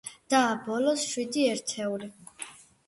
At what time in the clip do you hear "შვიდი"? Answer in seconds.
1.11-1.47